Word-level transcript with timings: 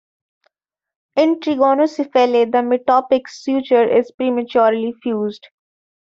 In 1.15 1.35
trigonocephaly 1.41 2.45
the 2.51 2.63
metopic 2.63 3.29
suture 3.29 3.83
is 3.87 4.09
prematurely 4.09 4.95
fused. 5.03 5.45